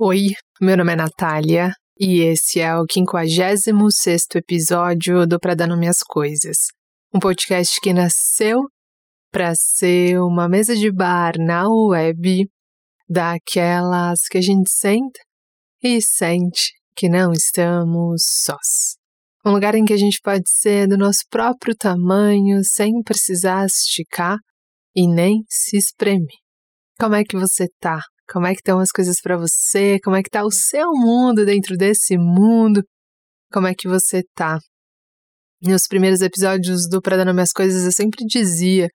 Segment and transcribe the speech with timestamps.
[0.00, 0.28] Oi,
[0.60, 3.66] meu nome é Natália e esse é o 56
[4.36, 6.68] episódio do Pra Dar às Coisas,
[7.12, 8.60] um podcast que nasceu
[9.32, 12.48] para ser uma mesa de bar na web
[13.08, 15.18] daquelas que a gente senta
[15.82, 18.96] e sente que não estamos sós.
[19.44, 24.38] Um lugar em que a gente pode ser do nosso próprio tamanho sem precisar esticar
[24.94, 26.36] e nem se espremer.
[27.00, 28.00] Como é que você tá?
[28.30, 29.98] Como é que estão as coisas para você?
[30.04, 32.82] Como é que tá o seu mundo dentro desse mundo?
[33.50, 34.58] Como é que você tá?
[35.62, 38.88] Nos primeiros episódios do Para Nome às Coisas, eu sempre dizia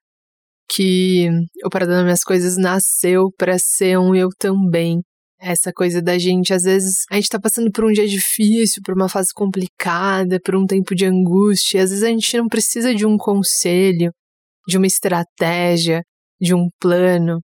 [0.70, 1.30] que
[1.66, 5.02] o Para Nome às Coisas nasceu para ser um eu também.
[5.40, 8.93] Essa coisa da gente, às vezes, a gente tá passando por um dia difícil, por
[8.95, 13.05] uma fase complicada, por um tempo de angústia, às vezes a gente não precisa de
[13.05, 14.12] um conselho,
[14.68, 16.02] de uma estratégia,
[16.40, 17.41] de um plano.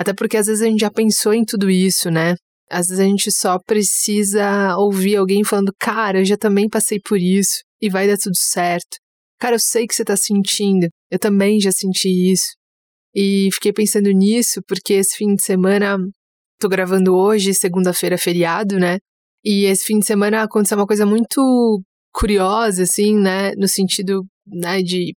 [0.00, 2.34] Até porque às vezes a gente já pensou em tudo isso, né?
[2.70, 7.20] Às vezes a gente só precisa ouvir alguém falando, cara, eu já também passei por
[7.20, 8.96] isso e vai dar tudo certo.
[9.38, 12.46] Cara, eu sei que você tá sentindo, eu também já senti isso.
[13.14, 15.98] E fiquei pensando nisso porque esse fim de semana,
[16.58, 18.96] tô gravando hoje, segunda-feira feriado, né?
[19.44, 23.52] E esse fim de semana aconteceu uma coisa muito curiosa, assim, né?
[23.54, 25.12] No sentido, né, de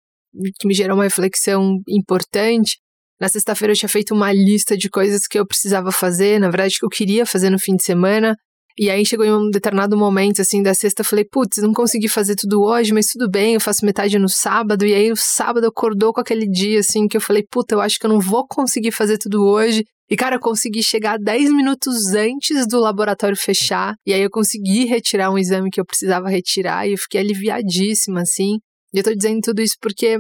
[0.59, 2.79] que me gerou uma reflexão importante,
[3.23, 6.77] na sexta-feira eu tinha feito uma lista de coisas que eu precisava fazer, na verdade
[6.77, 8.37] que eu queria fazer no fim de semana.
[8.77, 12.09] E aí chegou em um determinado momento, assim, da sexta, eu falei, putz, não consegui
[12.09, 14.85] fazer tudo hoje, mas tudo bem, eu faço metade no sábado.
[14.85, 17.97] E aí o sábado acordou com aquele dia, assim, que eu falei, puta, eu acho
[17.97, 19.85] que eu não vou conseguir fazer tudo hoje.
[20.11, 23.95] E, cara, eu consegui chegar 10 minutos antes do laboratório fechar.
[24.05, 26.89] E aí eu consegui retirar um exame que eu precisava retirar.
[26.89, 28.57] E eu fiquei aliviadíssima, assim.
[28.93, 30.19] E eu tô dizendo tudo isso porque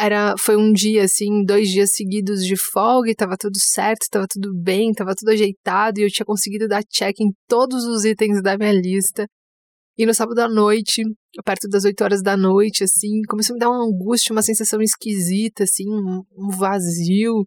[0.00, 4.26] era foi um dia assim, dois dias seguidos de folga e tava tudo certo, tava
[4.26, 8.42] tudo bem, tava tudo ajeitado e eu tinha conseguido dar check em todos os itens
[8.42, 9.26] da minha lista.
[9.98, 11.02] E no sábado à noite,
[11.44, 14.80] perto das 8 horas da noite, assim, começou a me dar uma angústia, uma sensação
[14.80, 17.44] esquisita, assim, um vazio,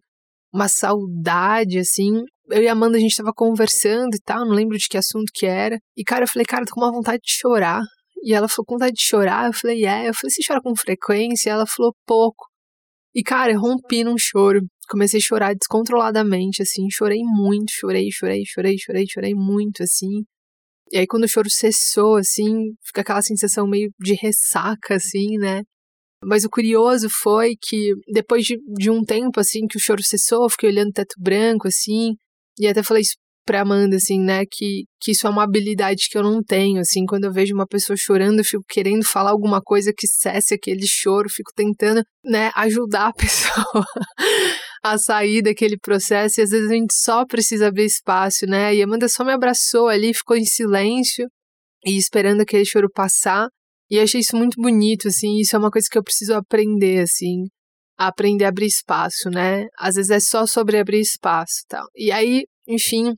[0.52, 2.22] uma saudade, assim.
[2.48, 5.32] Eu e a Amanda, a gente tava conversando e tal, não lembro de que assunto
[5.34, 5.76] que era.
[5.96, 7.82] E, cara, eu falei, cara, tô com uma vontade de chorar.
[8.24, 9.48] E ela falou, com vontade de chorar?
[9.48, 10.08] Eu falei, é.
[10.08, 11.50] Eu falei, você chora com frequência?
[11.50, 12.46] Ela falou, pouco.
[13.14, 14.60] E, cara, eu rompi num choro.
[14.88, 16.88] Comecei a chorar descontroladamente, assim.
[16.90, 20.24] Chorei muito, chorei, chorei, chorei, chorei, chorei muito, assim.
[20.90, 25.62] E aí, quando o choro cessou, assim, fica aquela sensação meio de ressaca, assim, né?
[26.24, 30.44] Mas o curioso foi que, depois de, de um tempo, assim, que o choro cessou,
[30.44, 32.14] eu fiquei olhando o teto branco, assim,
[32.58, 36.16] e até falei isso pra Amanda, assim, né, que, que isso é uma habilidade que
[36.16, 39.60] eu não tenho, assim, quando eu vejo uma pessoa chorando, eu fico querendo falar alguma
[39.60, 43.86] coisa que cesse aquele choro, fico tentando, né, ajudar a pessoa
[44.82, 48.82] a sair daquele processo, e às vezes a gente só precisa abrir espaço, né, e
[48.82, 51.26] a Amanda só me abraçou ali, ficou em silêncio,
[51.84, 53.48] e esperando aquele choro passar,
[53.90, 57.44] e achei isso muito bonito, assim, isso é uma coisa que eu preciso aprender, assim,
[57.96, 59.66] aprender a abrir espaço, né?
[59.78, 61.86] Às vezes é só sobre abrir espaço, tal.
[61.94, 63.14] E aí, enfim,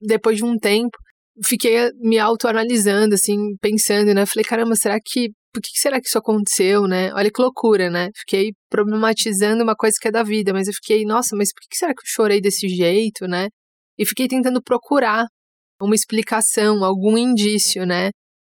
[0.00, 0.96] depois de um tempo,
[1.44, 4.26] fiquei me autoanalisando, assim, pensando, né?
[4.26, 5.30] Falei, caramba, será que.
[5.52, 7.10] Por que será que isso aconteceu, né?
[7.14, 8.10] Olha que loucura, né?
[8.14, 11.76] Fiquei problematizando uma coisa que é da vida, mas eu fiquei, nossa, mas por que
[11.76, 13.48] será que eu chorei desse jeito, né?
[13.98, 15.24] E fiquei tentando procurar
[15.80, 18.10] uma explicação, algum indício, né?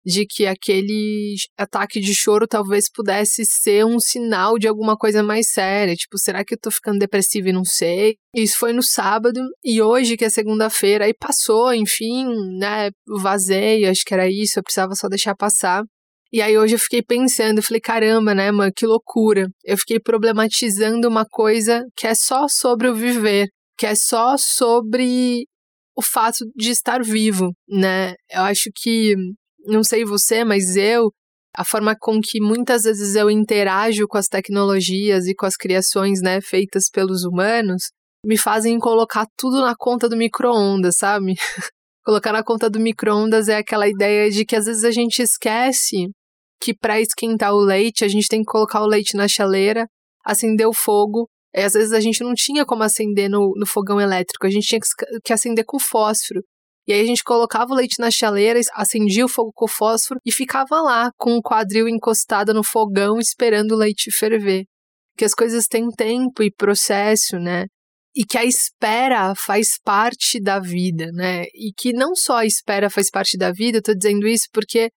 [0.05, 5.51] De que aquele ataque de choro talvez pudesse ser um sinal de alguma coisa mais
[5.51, 5.95] séria.
[5.95, 8.15] Tipo, será que eu tô ficando depressiva e não sei?
[8.33, 12.25] Isso foi no sábado, e hoje, que é segunda-feira, aí passou, enfim,
[12.57, 12.89] né?
[13.21, 15.83] Vazei, acho que era isso, eu precisava só deixar passar.
[16.31, 19.47] E aí hoje eu fiquei pensando, falei, caramba, né, mano, que loucura.
[19.65, 25.45] Eu fiquei problematizando uma coisa que é só sobre o viver, que é só sobre
[25.95, 28.13] o fato de estar vivo, né?
[28.29, 29.15] Eu acho que
[29.65, 31.11] não sei você, mas eu,
[31.55, 36.21] a forma com que muitas vezes eu interajo com as tecnologias e com as criações,
[36.21, 37.83] né, feitas pelos humanos,
[38.25, 41.35] me fazem colocar tudo na conta do micro-ondas, sabe?
[42.05, 46.09] colocar na conta do micro-ondas é aquela ideia de que às vezes a gente esquece
[46.61, 49.87] que para esquentar o leite, a gente tem que colocar o leite na chaleira,
[50.25, 51.29] acender o fogo.
[51.55, 54.67] E às vezes a gente não tinha como acender no, no fogão elétrico, a gente
[54.67, 56.41] tinha que, que acender com fósforo.
[56.89, 60.31] E aí a gente colocava o leite na chaleira, acendia o fogo com fósforo e
[60.31, 64.65] ficava lá com o quadril encostado no fogão esperando o leite ferver.
[65.15, 67.67] Que as coisas têm tempo e processo, né?
[68.15, 71.43] E que a espera faz parte da vida, né?
[71.53, 74.89] E que não só a espera faz parte da vida, eu tô dizendo isso porque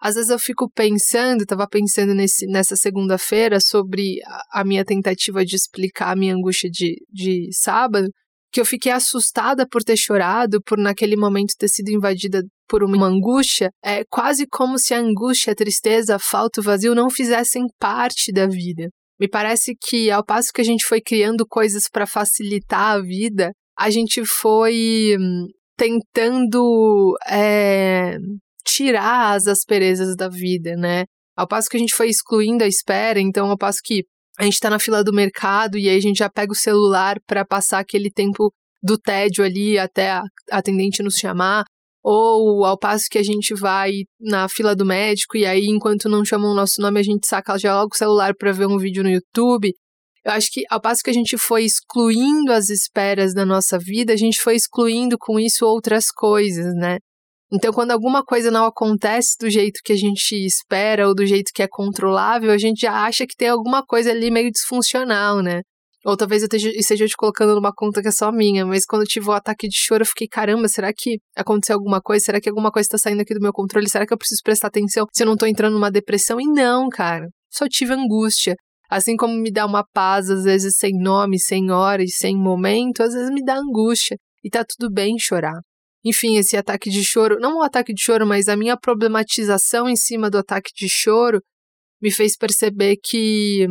[0.00, 5.44] às vezes eu fico pensando, estava pensando nesse, nessa segunda-feira sobre a, a, minha tentativa
[5.44, 8.06] de explicar a minha angústia de, de sábado,
[8.52, 13.06] que eu fiquei assustada por ter chorado, por naquele momento ter sido invadida por uma
[13.06, 17.66] angústia, é quase como se a angústia, a tristeza, a falta, o vazio não fizessem
[17.78, 18.88] parte da vida.
[19.18, 23.52] Me parece que ao passo que a gente foi criando coisas para facilitar a vida,
[23.78, 28.16] a gente foi hum, tentando é,
[28.64, 31.04] tirar as asperezas da vida, né?
[31.36, 34.04] Ao passo que a gente foi excluindo a espera, então ao passo que
[34.40, 37.20] a gente está na fila do mercado e aí a gente já pega o celular
[37.26, 38.50] para passar aquele tempo
[38.82, 41.62] do tédio ali até a atendente nos chamar,
[42.02, 46.24] ou ao passo que a gente vai na fila do médico e aí enquanto não
[46.24, 49.02] chamam o nosso nome a gente saca já logo o celular para ver um vídeo
[49.02, 49.74] no YouTube.
[50.24, 54.14] Eu acho que ao passo que a gente foi excluindo as esperas da nossa vida,
[54.14, 56.96] a gente foi excluindo com isso outras coisas, né?
[57.52, 61.50] Então, quando alguma coisa não acontece do jeito que a gente espera ou do jeito
[61.52, 65.62] que é controlável, a gente já acha que tem alguma coisa ali meio disfuncional, né?
[66.04, 69.08] Ou talvez eu esteja te colocando numa conta que é só minha, mas quando eu
[69.08, 72.24] tive o ataque de choro, eu fiquei, caramba, será que aconteceu alguma coisa?
[72.24, 73.88] Será que alguma coisa está saindo aqui do meu controle?
[73.88, 76.40] Será que eu preciso prestar atenção se eu não estou entrando numa depressão?
[76.40, 77.26] E não, cara.
[77.50, 78.54] Só tive angústia.
[78.88, 83.02] Assim como me dá uma paz, às vezes sem nome, sem hora e sem momento,
[83.02, 84.16] às vezes me dá angústia.
[84.42, 85.60] E tá tudo bem chorar.
[86.04, 89.96] Enfim, esse ataque de choro, não o ataque de choro, mas a minha problematização em
[89.96, 91.40] cima do ataque de choro
[92.00, 93.66] me fez perceber que,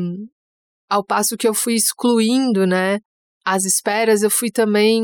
[0.89, 2.99] ao passo que eu fui excluindo, né,
[3.43, 5.01] as esperas, eu fui também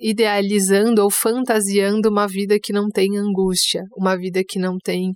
[0.00, 5.12] idealizando ou fantasiando uma vida que não tem angústia, uma vida que não tem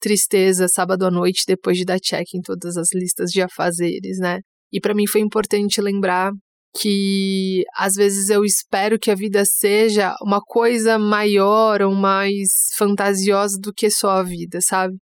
[0.00, 4.40] tristeza sábado à noite depois de dar check em todas as listas de afazeres, né?
[4.72, 6.32] E para mim foi importante lembrar
[6.76, 13.58] que às vezes eu espero que a vida seja uma coisa maior ou mais fantasiosa
[13.60, 14.96] do que só a vida, sabe?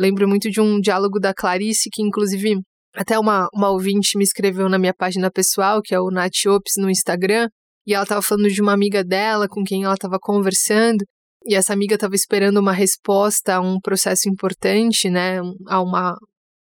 [0.00, 2.60] lembro muito de um diálogo da Clarice, que inclusive
[2.94, 6.74] até uma, uma ouvinte me escreveu na minha página pessoal, que é o Nath Ops
[6.78, 7.48] no Instagram,
[7.86, 11.04] e ela estava falando de uma amiga dela com quem ela estava conversando,
[11.46, 15.38] e essa amiga estava esperando uma resposta a um processo importante, né,
[15.68, 16.16] a uma,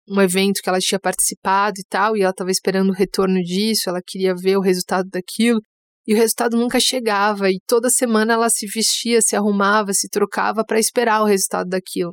[0.08, 3.88] um evento que ela tinha participado e tal, e ela estava esperando o retorno disso,
[3.88, 5.60] ela queria ver o resultado daquilo,
[6.06, 10.64] e o resultado nunca chegava, e toda semana ela se vestia, se arrumava, se trocava
[10.64, 12.12] para esperar o resultado daquilo.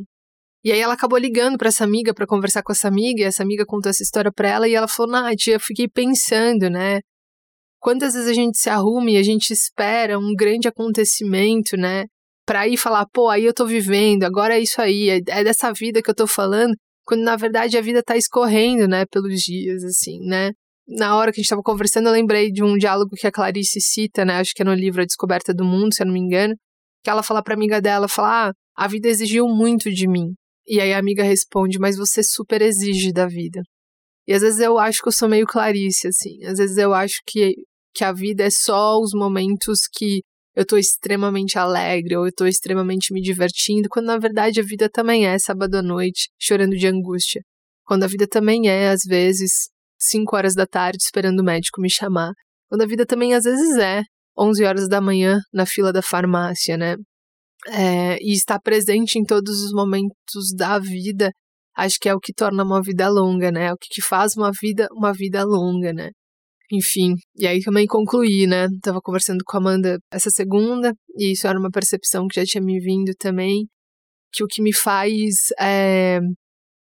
[0.64, 3.44] E aí ela acabou ligando para essa amiga para conversar com essa amiga, e essa
[3.44, 7.00] amiga contou essa história para ela e ela falou: "Nath, eu fiquei pensando, né?
[7.80, 12.06] Quantas vezes a gente se arruma e a gente espera um grande acontecimento, né?
[12.46, 15.74] Para ir falar, pô, aí eu tô vivendo, agora é isso aí, é, é dessa
[15.74, 16.76] vida que eu tô falando,
[17.06, 20.52] quando na verdade a vida está escorrendo, né, pelos dias, assim, né?
[20.88, 23.80] Na hora que a gente estava conversando, eu lembrei de um diálogo que a Clarice
[23.80, 26.20] cita, né, acho que é no livro A Descoberta do Mundo, se eu não me
[26.20, 26.56] engano,
[27.04, 30.34] que ela fala para amiga dela, fala, ah, a vida exigiu muito de mim.
[30.68, 33.62] E aí a amiga responde, mas você super exige da vida.
[34.28, 37.16] E às vezes eu acho que eu sou meio Clarice, assim, às vezes eu acho
[37.26, 37.54] que,
[37.94, 40.22] que a vida é só os momentos que
[40.56, 44.90] eu tô extremamente alegre ou eu tô extremamente me divertindo, quando na verdade a vida
[44.90, 47.42] também é sábado à noite, chorando de angústia.
[47.86, 49.70] Quando a vida também é, às vezes,
[50.00, 52.34] 5 horas da tarde esperando o médico me chamar.
[52.70, 54.04] Quando a vida também às vezes é
[54.38, 56.96] 11 horas da manhã na fila da farmácia, né?
[57.68, 61.32] É, e estar presente em todos os momentos da vida,
[61.78, 63.66] acho que é o que torna uma vida longa, né?
[63.68, 66.12] É o que faz uma vida uma vida longa, né?
[66.72, 68.68] Enfim, e aí também concluí, né?
[68.82, 72.64] Tava conversando com a Amanda essa segunda, e isso era uma percepção que já tinha
[72.64, 73.68] me vindo também,
[74.32, 76.20] que o que me faz é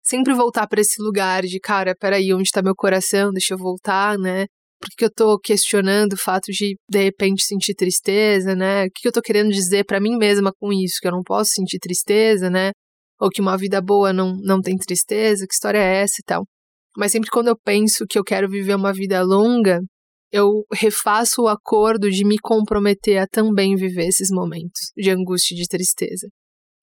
[0.02, 3.32] sempre voltar para esse lugar de, cara, peraí, onde tá meu coração?
[3.32, 4.46] Deixa eu voltar, né?
[4.80, 8.86] Por que, que eu tô questionando o fato de, de repente, sentir tristeza, né?
[8.86, 10.98] O que, que eu tô querendo dizer para mim mesma com isso?
[11.00, 12.72] Que eu não posso sentir tristeza, né?
[13.20, 15.46] Ou que uma vida boa não, não tem tristeza?
[15.46, 16.44] Que história é essa e tal?
[16.96, 19.80] Mas sempre quando eu penso que eu quero viver uma vida longa,
[20.30, 25.58] eu refaço o acordo de me comprometer a também viver esses momentos de angústia e
[25.58, 26.28] de tristeza.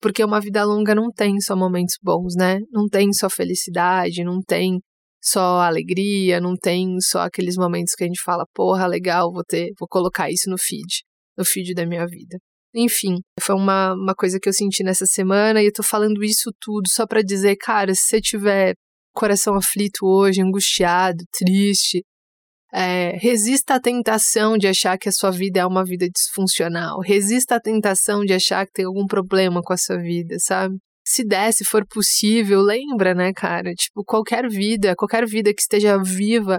[0.00, 2.58] Porque uma vida longa não tem só momentos bons, né?
[2.70, 4.80] Não tem só felicidade, não tem
[5.22, 9.72] só alegria, não tem só aqueles momentos que a gente fala, porra, legal, vou ter,
[9.78, 11.02] vou colocar isso no feed,
[11.36, 12.38] no feed da minha vida.
[12.74, 16.50] Enfim, foi uma, uma coisa que eu senti nessa semana e eu tô falando isso
[16.60, 18.74] tudo só para dizer, cara, se você tiver
[19.20, 22.02] coração aflito hoje, angustiado, triste,
[22.72, 27.00] é, resista à tentação de achar que a sua vida é uma vida disfuncional.
[27.00, 30.76] Resista à tentação de achar que tem algum problema com a sua vida, sabe?
[31.04, 33.74] Se der, se for possível, lembra, né, cara?
[33.74, 36.58] Tipo, qualquer vida, qualquer vida que esteja viva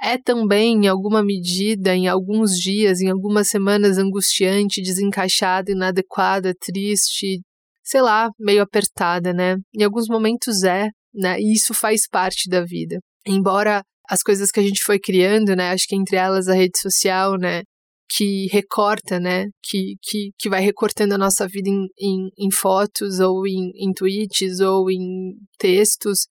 [0.00, 7.40] é também, em alguma medida, em alguns dias, em algumas semanas, angustiante, desencaixada, inadequada, triste,
[7.82, 9.56] sei lá, meio apertada, né?
[9.74, 11.38] Em alguns momentos é, né?
[11.40, 12.98] E isso faz parte da vida.
[13.26, 15.70] Embora as coisas que a gente foi criando, né?
[15.70, 17.62] Acho que entre elas a rede social, né?
[18.08, 19.46] que recorta, né?
[19.62, 23.92] Que, que, que vai recortando a nossa vida em, em, em fotos, ou em, em
[23.92, 26.26] tweets, ou em textos.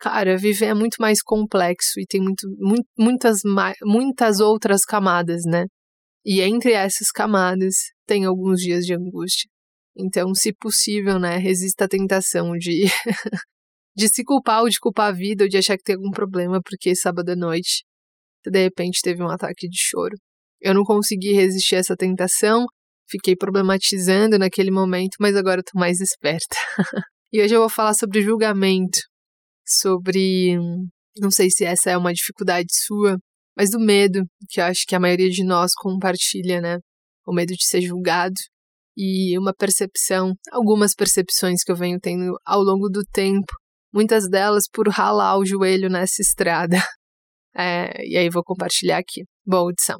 [0.00, 3.40] Cara, viver é muito mais complexo e tem muito, muito, muitas,
[3.84, 5.66] muitas outras camadas, né?
[6.24, 7.74] E entre essas camadas
[8.06, 9.48] tem alguns dias de angústia.
[9.96, 12.84] Então, se possível, né, resista à tentação de,
[13.96, 16.60] de se culpar ou de culpar a vida ou de achar que tem algum problema
[16.62, 17.84] porque sábado à noite,
[18.44, 20.16] de repente, teve um ataque de choro.
[20.60, 22.66] Eu não consegui resistir a essa tentação,
[23.08, 26.56] fiquei problematizando naquele momento, mas agora eu tô mais esperta.
[27.32, 28.98] e hoje eu vou falar sobre julgamento,
[29.66, 30.56] sobre.
[31.18, 33.16] Não sei se essa é uma dificuldade sua,
[33.56, 36.78] mas do medo, que eu acho que a maioria de nós compartilha, né?
[37.26, 38.34] O medo de ser julgado
[38.96, 43.52] e uma percepção, algumas percepções que eu venho tendo ao longo do tempo,
[43.94, 46.76] muitas delas por ralar o joelho nessa estrada.
[47.56, 49.22] É, e aí vou compartilhar aqui.
[49.46, 49.96] Boa audição.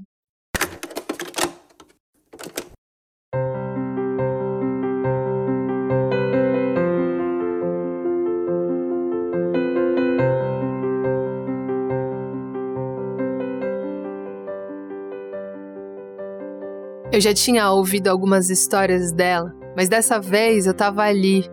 [17.13, 21.49] Eu já tinha ouvido algumas histórias dela, mas dessa vez eu tava ali,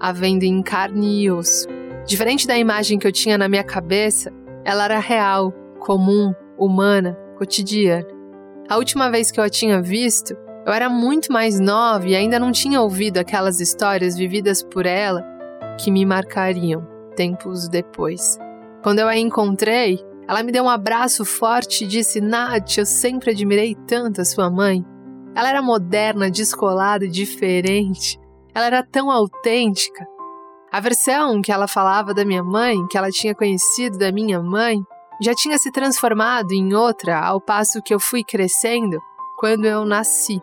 [0.00, 1.73] a vendo em carne e osso.
[2.06, 4.30] Diferente da imagem que eu tinha na minha cabeça,
[4.64, 8.06] ela era real, comum, humana, cotidiana.
[8.68, 12.38] A última vez que eu a tinha visto, eu era muito mais nova e ainda
[12.38, 15.22] não tinha ouvido aquelas histórias vividas por ela
[15.78, 18.38] que me marcariam tempos depois.
[18.82, 23.30] Quando eu a encontrei, ela me deu um abraço forte e disse: Nath, eu sempre
[23.30, 24.84] admirei tanto a sua mãe.
[25.34, 28.18] Ela era moderna, descolada e diferente.
[28.54, 30.06] Ela era tão autêntica.
[30.74, 34.84] A versão que ela falava da minha mãe, que ela tinha conhecido da minha mãe,
[35.22, 38.98] já tinha se transformado em outra ao passo que eu fui crescendo
[39.38, 40.42] quando eu nasci.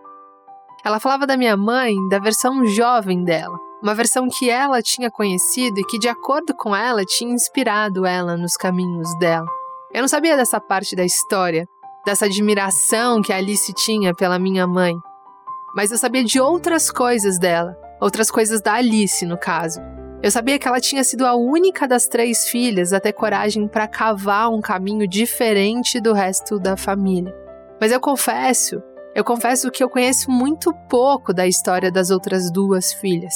[0.86, 5.82] Ela falava da minha mãe da versão jovem dela, uma versão que ela tinha conhecido
[5.82, 9.48] e que, de acordo com ela, tinha inspirado ela nos caminhos dela.
[9.94, 11.68] Eu não sabia dessa parte da história,
[12.06, 14.96] dessa admiração que Alice tinha pela minha mãe.
[15.76, 19.82] Mas eu sabia de outras coisas dela, outras coisas da Alice, no caso.
[20.24, 23.88] Eu sabia que ela tinha sido a única das três filhas a ter coragem para
[23.88, 27.36] cavar um caminho diferente do resto da família.
[27.80, 28.84] Mas eu confesso,
[29.16, 33.34] eu confesso que eu conheço muito pouco da história das outras duas filhas.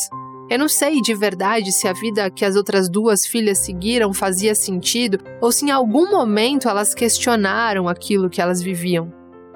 [0.48, 4.54] Eu não sei de verdade se a vida que as outras duas filhas seguiram fazia
[4.54, 9.12] sentido ou se em algum momento elas questionaram aquilo que elas viviam.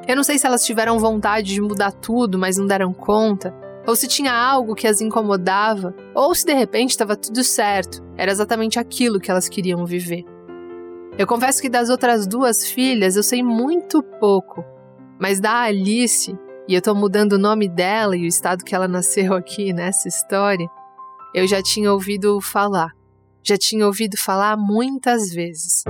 [0.08, 3.54] Eu não sei se elas tiveram vontade de mudar tudo, mas não deram conta,
[3.90, 8.32] ou se tinha algo que as incomodava, ou se de repente estava tudo certo, era
[8.32, 10.24] exatamente aquilo que elas queriam viver.
[11.18, 14.64] Eu confesso que das outras duas filhas eu sei muito pouco,
[15.20, 18.88] mas da Alice, e eu estou mudando o nome dela e o estado que ela
[18.88, 20.70] nasceu aqui nessa história,
[21.34, 22.92] eu já tinha ouvido falar.
[23.42, 25.84] Já tinha ouvido falar muitas vezes.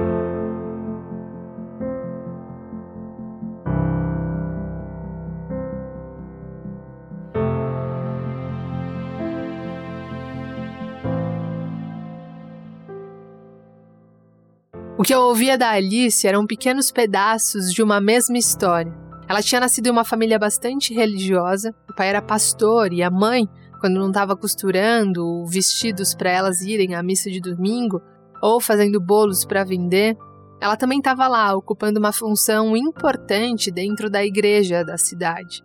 [14.99, 18.93] O que eu ouvia da Alice eram pequenos pedaços de uma mesma história.
[19.29, 23.47] Ela tinha nascido em uma família bastante religiosa, o pai era pastor e a mãe
[23.79, 28.01] quando não estava costurando vestidos para elas irem à missa de domingo
[28.43, 30.17] ou fazendo bolos para vender,
[30.59, 35.63] ela também estava lá ocupando uma função importante dentro da igreja da cidade.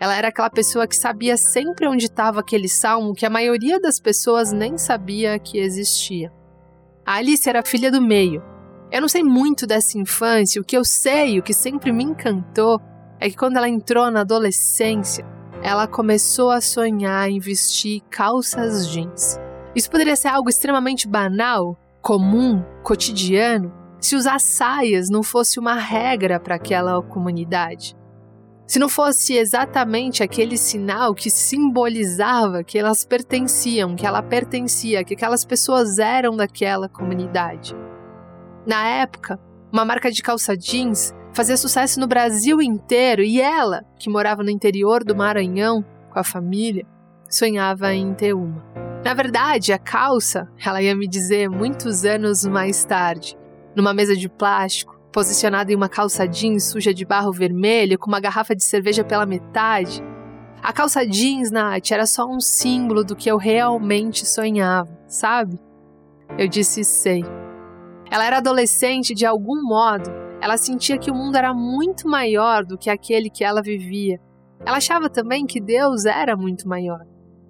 [0.00, 3.98] Ela era aquela pessoa que sabia sempre onde estava aquele salmo que a maioria das
[3.98, 6.30] pessoas nem sabia que existia.
[7.04, 8.54] A Alice era filha do meio.
[8.96, 12.80] Eu não sei muito dessa infância, o que eu sei, o que sempre me encantou,
[13.20, 15.22] é que quando ela entrou na adolescência,
[15.62, 19.38] ela começou a sonhar em vestir calças jeans.
[19.74, 26.40] Isso poderia ser algo extremamente banal, comum, cotidiano, se usar saias não fosse uma regra
[26.40, 27.94] para aquela comunidade.
[28.66, 35.12] Se não fosse exatamente aquele sinal que simbolizava que elas pertenciam, que ela pertencia, que
[35.12, 37.76] aquelas pessoas eram daquela comunidade.
[38.66, 39.38] Na época,
[39.72, 44.50] uma marca de calça jeans fazia sucesso no Brasil inteiro e ela, que morava no
[44.50, 46.84] interior do Maranhão com a família,
[47.30, 48.64] sonhava em ter uma.
[49.04, 53.38] Na verdade, a calça, ela ia me dizer muitos anos mais tarde,
[53.76, 58.18] numa mesa de plástico, posicionada em uma calça jeans suja de barro vermelho, com uma
[58.18, 60.02] garrafa de cerveja pela metade.
[60.60, 65.56] A calça jeans, Nath, era só um símbolo do que eu realmente sonhava, sabe?
[66.36, 67.24] Eu disse sei.
[68.10, 70.10] Ela era adolescente de algum modo
[70.40, 74.20] Ela sentia que o mundo era muito maior do que aquele que ela vivia.
[74.64, 77.00] Ela achava também que Deus era muito maior.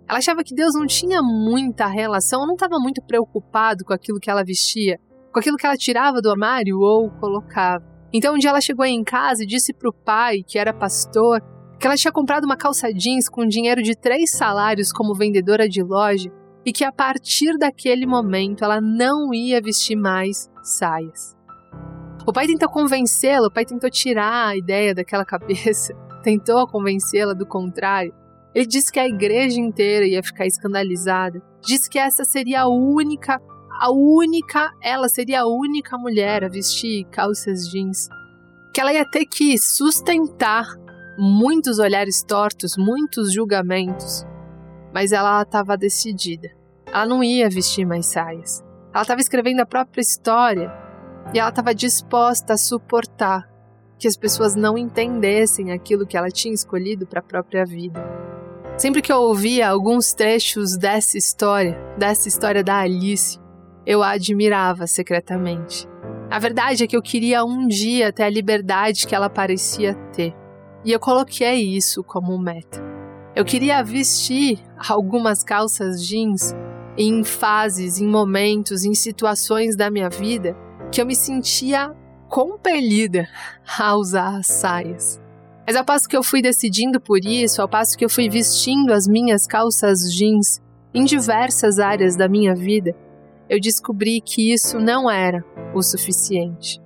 [0.09, 4.31] Ela achava que Deus não tinha muita relação, não estava muito preocupado com aquilo que
[4.31, 5.01] ela vestia,
[5.33, 7.85] com aquilo que ela tirava do armário ou colocava.
[8.13, 11.43] Então um dia ela chegou em casa e disse para o pai, que era pastor,
[11.79, 15.83] que ela tinha comprado uma calça jeans com dinheiro de três salários como vendedora de
[15.83, 16.31] loja
[16.67, 21.37] e que a partir daquele momento ela não ia vestir mais saias.
[22.27, 25.95] O pai tentou convencê-la, o pai tentou tirar a ideia daquela cabeça,
[26.25, 28.13] tentou convencê-la do contrário.
[28.53, 33.41] Ele disse que a igreja inteira ia ficar escandalizada, disse que essa seria a única,
[33.81, 38.09] a única, ela seria a única mulher a vestir calças jeans,
[38.75, 40.67] que ela ia ter que sustentar
[41.17, 44.27] muitos olhares tortos, muitos julgamentos,
[44.93, 46.56] mas ela estava decidida.
[46.93, 48.64] Ela não ia vestir mais saias.
[48.93, 50.73] Ela estava escrevendo a própria história
[51.35, 53.49] e ela estava disposta a suportar
[53.99, 58.02] que as pessoas não entendessem aquilo que ela tinha escolhido para a própria vida.
[58.76, 63.38] Sempre que eu ouvia alguns trechos dessa história, dessa história da Alice,
[63.87, 65.88] eu a admirava secretamente.
[66.31, 70.35] A verdade é que eu queria um dia ter a liberdade que ela parecia ter.
[70.85, 72.85] E eu coloquei isso como meta.
[73.35, 76.55] Eu queria vestir algumas calças jeans
[76.97, 80.57] em fases, em momentos, em situações da minha vida
[80.91, 81.95] que eu me sentia
[82.29, 83.29] compelida
[83.79, 85.21] a usar saias.
[85.67, 88.93] Mas ao passo que eu fui decidindo por isso, ao passo que eu fui vestindo
[88.93, 90.61] as minhas calças jeans
[90.95, 92.95] em diversas áreas da minha vida,
[93.49, 96.81] eu descobri que isso não era o suficiente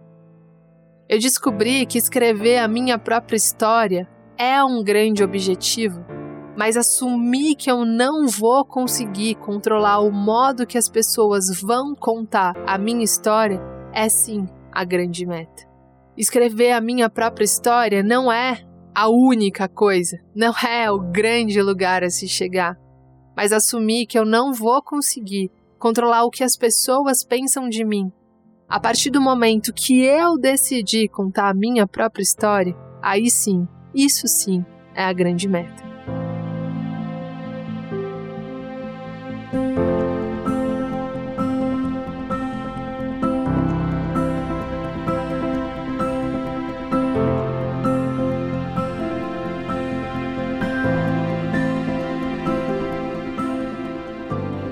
[1.10, 6.04] eu descobri que escrever a minha própria história é um grande objetivo,
[6.60, 12.52] mas assumir que eu não vou conseguir controlar o modo que as pessoas vão contar
[12.66, 13.58] a minha história
[13.94, 15.66] é sim a grande meta.
[16.18, 18.62] Escrever a minha própria história não é
[18.94, 22.76] a única coisa, não é o grande lugar a se chegar,
[23.34, 28.12] mas assumir que eu não vou conseguir controlar o que as pessoas pensam de mim
[28.68, 34.28] a partir do momento que eu decidi contar a minha própria história, aí sim, isso
[34.28, 34.62] sim
[34.94, 35.89] é a grande meta.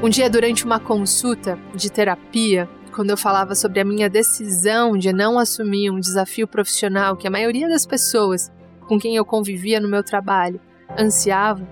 [0.09, 5.13] Um dia, durante uma consulta de terapia, quando eu falava sobre a minha decisão de
[5.13, 8.51] não assumir um desafio profissional que a maioria das pessoas
[8.87, 10.59] com quem eu convivia no meu trabalho
[10.99, 11.69] ansiava,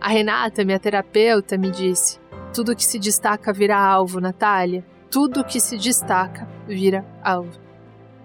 [0.00, 2.20] a Renata, minha terapeuta, me disse:
[2.54, 4.86] tudo que se destaca vira alvo, Natália.
[5.10, 7.58] Tudo que se destaca vira alvo.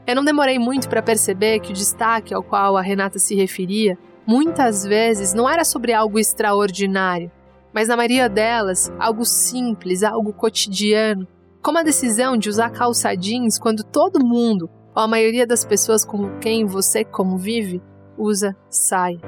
[0.05, 3.97] Eu não demorei muito para perceber que o destaque ao qual a Renata se referia
[4.23, 7.31] muitas vezes não era sobre algo extraordinário,
[7.77, 11.27] mas na maioria delas, algo simples, algo cotidiano,
[11.61, 16.03] como a decisão de usar calça jeans quando todo mundo, ou a maioria das pessoas
[16.03, 17.79] com quem você convive,
[18.17, 19.19] usa saia.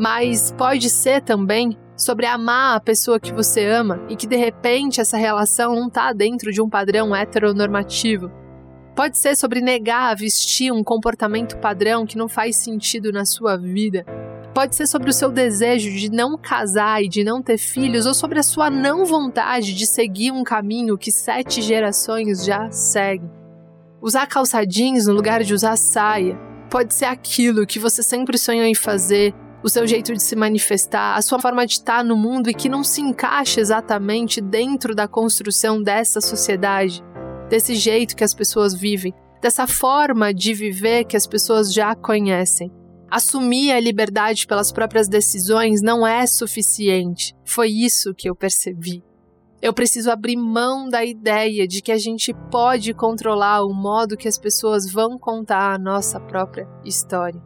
[0.00, 5.02] Mas pode ser também sobre amar a pessoa que você ama e que de repente
[5.02, 8.32] essa relação não está dentro de um padrão heteronormativo.
[8.96, 13.58] Pode ser sobre negar a vestir um comportamento padrão que não faz sentido na sua
[13.58, 14.06] vida.
[14.58, 18.12] Pode ser sobre o seu desejo de não casar e de não ter filhos, ou
[18.12, 23.30] sobre a sua não vontade de seguir um caminho que sete gerações já seguem.
[24.02, 26.36] Usar calça jeans no lugar de usar saia
[26.68, 31.16] pode ser aquilo que você sempre sonhou em fazer, o seu jeito de se manifestar,
[31.16, 35.06] a sua forma de estar no mundo e que não se encaixa exatamente dentro da
[35.06, 37.00] construção dessa sociedade,
[37.48, 42.72] desse jeito que as pessoas vivem, dessa forma de viver que as pessoas já conhecem.
[43.10, 47.34] Assumir a liberdade pelas próprias decisões não é suficiente.
[47.42, 49.02] Foi isso que eu percebi.
[49.62, 54.28] Eu preciso abrir mão da ideia de que a gente pode controlar o modo que
[54.28, 57.42] as pessoas vão contar a nossa própria história.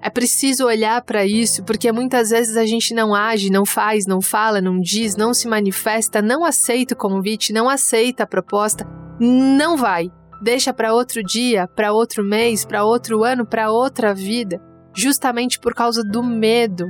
[0.00, 4.22] É preciso olhar para isso porque muitas vezes a gente não age, não faz, não
[4.22, 8.84] fala, não diz, não se manifesta, não aceita o convite, não aceita a proposta,
[9.20, 10.10] não vai
[10.42, 14.60] deixa para outro dia, para outro mês, para outro ano, para outra vida,
[14.92, 16.84] justamente por causa do medo,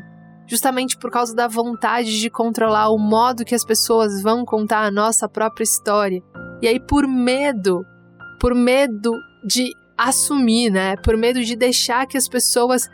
[0.48, 4.90] justamente por causa da vontade de controlar o modo que as pessoas vão contar a
[4.90, 6.22] nossa própria história.
[6.62, 7.84] E aí, por medo,
[8.40, 9.12] por medo
[9.46, 10.96] de assumir, né?
[10.96, 12.88] Por medo de deixar que as pessoas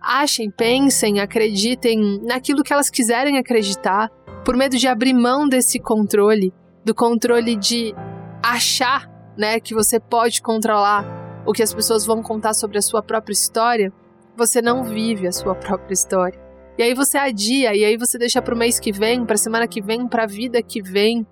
[0.00, 4.08] achem, pensem, acreditem naquilo que elas quiserem acreditar,
[4.44, 6.52] por medo de abrir mão desse controle,
[6.84, 7.94] do controle de
[8.42, 13.02] achar né, que você pode controlar o que as pessoas vão contar sobre a sua
[13.02, 13.92] própria história,
[14.36, 16.40] você não vive a sua própria história.
[16.76, 19.38] E aí você adia, e aí você deixa para o mês que vem, para a
[19.38, 21.24] semana que vem, para a vida que vem,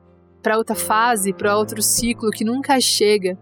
[0.42, 3.36] para outra fase, para outro ciclo que nunca chega.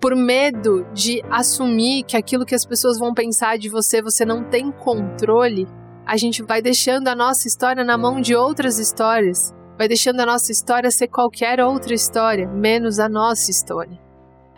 [0.00, 4.44] Por medo de assumir que aquilo que as pessoas vão pensar de você, você não
[4.44, 5.66] tem controle,
[6.04, 9.54] a gente vai deixando a nossa história na mão de outras histórias.
[9.78, 14.03] Vai deixando a nossa história ser qualquer outra história, menos a nossa história.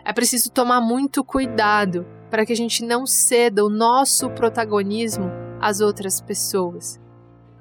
[0.07, 5.81] É preciso tomar muito cuidado para que a gente não ceda o nosso protagonismo às
[5.81, 6.97] outras pessoas.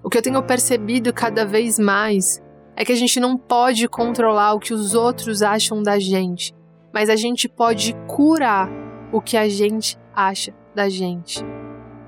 [0.00, 2.40] O que eu tenho percebido cada vez mais
[2.76, 6.54] é que a gente não pode controlar o que os outros acham da gente,
[6.94, 8.70] mas a gente pode curar
[9.12, 11.44] o que a gente acha da gente.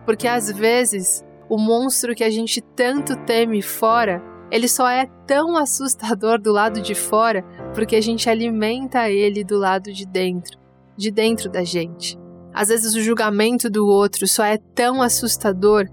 [0.07, 5.57] Porque às vezes o monstro que a gente tanto teme fora, ele só é tão
[5.57, 7.43] assustador do lado de fora
[7.75, 10.59] porque a gente alimenta ele do lado de dentro,
[10.97, 12.19] de dentro da gente.
[12.53, 15.87] Às vezes o julgamento do outro só é tão assustador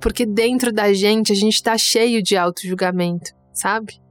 [0.00, 4.03] porque dentro da gente a gente está cheio de auto-julgamento, sabe?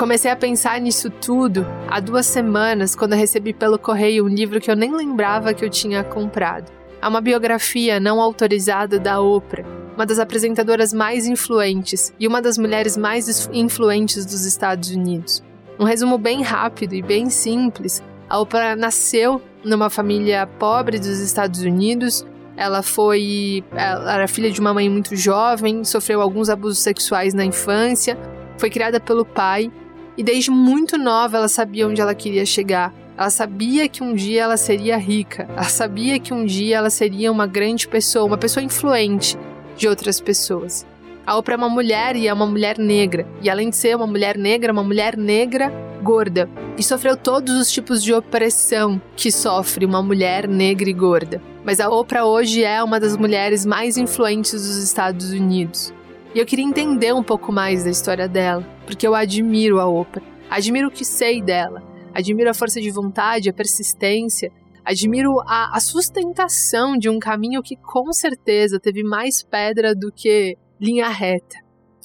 [0.00, 4.70] Comecei a pensar nisso tudo há duas semanas, quando recebi pelo correio um livro que
[4.70, 6.72] eu nem lembrava que eu tinha comprado.
[7.02, 9.62] É uma biografia não autorizada da Oprah,
[9.94, 15.42] uma das apresentadoras mais influentes e uma das mulheres mais influentes dos Estados Unidos.
[15.78, 21.60] Um resumo bem rápido e bem simples: a Oprah nasceu numa família pobre dos Estados
[21.60, 22.26] Unidos.
[22.56, 23.62] Ela foi.
[23.72, 28.18] Ela era filha de uma mãe muito jovem, sofreu alguns abusos sexuais na infância,
[28.56, 29.70] foi criada pelo pai
[30.16, 32.92] e desde muito nova ela sabia onde ela queria chegar.
[33.16, 35.46] Ela sabia que um dia ela seria rica.
[35.50, 39.36] Ela sabia que um dia ela seria uma grande pessoa, uma pessoa influente
[39.76, 40.86] de outras pessoas.
[41.26, 43.26] A Oprah é uma mulher e é uma mulher negra.
[43.42, 45.70] E além de ser uma mulher negra, uma mulher negra
[46.02, 46.48] gorda.
[46.76, 51.42] E sofreu todos os tipos de opressão que sofre uma mulher negra e gorda.
[51.64, 55.92] Mas a Oprah hoje é uma das mulheres mais influentes dos Estados Unidos.
[56.32, 60.22] E eu queria entender um pouco mais da história dela, porque eu admiro a Oprah,
[60.48, 61.82] admiro o que sei dela,
[62.14, 64.52] admiro a força de vontade, a persistência,
[64.84, 70.56] admiro a, a sustentação de um caminho que com certeza teve mais pedra do que
[70.80, 71.58] linha reta.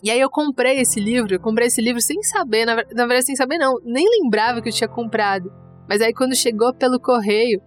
[0.04, 3.26] E aí eu comprei esse livro, eu comprei esse livro sem saber, na, na verdade
[3.26, 5.54] sem saber não, nem lembrava que eu tinha comprado.
[5.88, 7.62] Mas aí quando chegou pelo correio,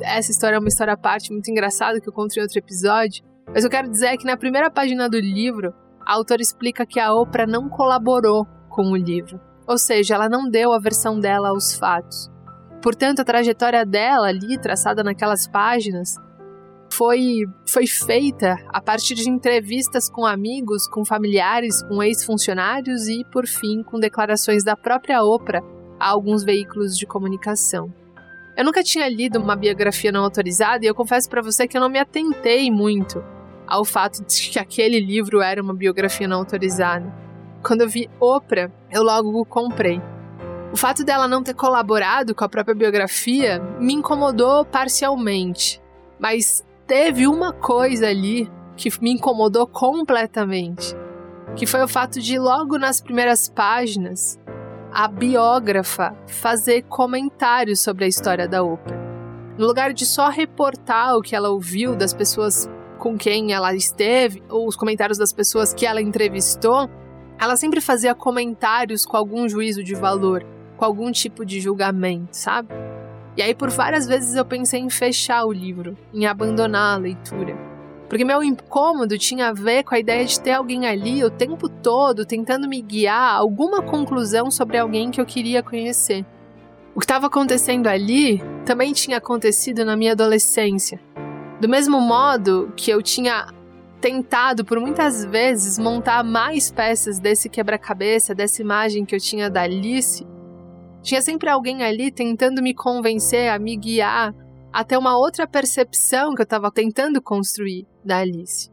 [0.00, 3.24] essa história é uma história à parte muito engraçada que eu contei em outro episódio.
[3.54, 5.74] Mas eu quero dizer que na primeira página do livro,
[6.06, 10.48] a autora explica que a Oprah não colaborou com o livro, ou seja, ela não
[10.48, 12.30] deu a versão dela aos fatos.
[12.82, 16.14] Portanto, a trajetória dela ali, traçada naquelas páginas,
[16.92, 23.46] foi, foi feita a partir de entrevistas com amigos, com familiares, com ex-funcionários e, por
[23.46, 25.62] fim, com declarações da própria Oprah
[25.98, 27.92] a alguns veículos de comunicação.
[28.56, 31.80] Eu nunca tinha lido uma biografia não autorizada e eu confesso para você que eu
[31.80, 33.22] não me atentei muito
[33.68, 37.12] ao fato de que aquele livro era uma biografia não autorizada.
[37.62, 40.00] Quando eu vi Oprah, eu logo o comprei.
[40.72, 45.80] O fato dela não ter colaborado com a própria biografia me incomodou parcialmente,
[46.18, 50.94] mas teve uma coisa ali que me incomodou completamente,
[51.56, 54.38] que foi o fato de logo nas primeiras páginas
[54.92, 58.96] a biógrafa fazer comentários sobre a história da Oprah.
[59.58, 64.42] No lugar de só reportar o que ela ouviu das pessoas com quem ela esteve,
[64.48, 66.90] ou os comentários das pessoas que ela entrevistou,
[67.38, 70.44] ela sempre fazia comentários com algum juízo de valor,
[70.76, 72.74] com algum tipo de julgamento, sabe?
[73.36, 77.56] E aí, por várias vezes, eu pensei em fechar o livro, em abandonar a leitura.
[78.08, 81.68] Porque meu incômodo tinha a ver com a ideia de ter alguém ali o tempo
[81.68, 86.24] todo tentando me guiar a alguma conclusão sobre alguém que eu queria conhecer.
[86.94, 90.98] O que estava acontecendo ali também tinha acontecido na minha adolescência,
[91.60, 93.46] do mesmo modo que eu tinha
[94.00, 99.62] tentado por muitas vezes montar mais peças desse quebra-cabeça, dessa imagem que eu tinha da
[99.62, 100.26] Alice,
[101.00, 104.34] Tinha sempre alguém ali tentando me convencer, a me guiar
[104.72, 108.70] até uma outra percepção que eu estava tentando construir da Alice.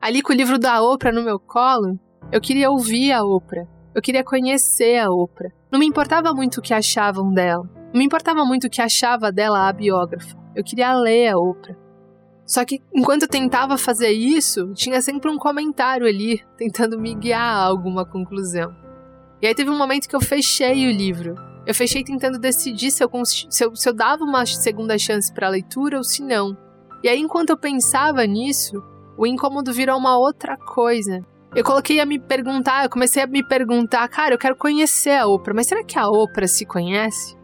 [0.00, 1.98] Ali com o livro da Oprah no meu colo,
[2.30, 3.66] eu queria ouvir a Oprah.
[3.94, 5.50] Eu queria conhecer a Oprah.
[5.70, 7.68] Não me importava muito o que achavam dela.
[7.92, 10.36] Não me importava muito o que achava dela a biógrafa.
[10.54, 11.76] Eu queria ler a Oprah.
[12.46, 17.56] Só que enquanto eu tentava fazer isso, tinha sempre um comentário ali tentando me guiar
[17.56, 18.74] a alguma conclusão.
[19.40, 21.34] E aí teve um momento que eu fechei o livro.
[21.66, 25.46] Eu fechei tentando decidir se eu, se eu, se eu dava uma segunda chance para
[25.46, 26.56] a leitura ou se não.
[27.02, 28.82] E aí, enquanto eu pensava nisso,
[29.16, 31.24] o incômodo virou uma outra coisa.
[31.54, 35.26] Eu coloquei a me perguntar, eu comecei a me perguntar, cara, eu quero conhecer a
[35.26, 37.36] Oprah, mas será que a Oprah se conhece?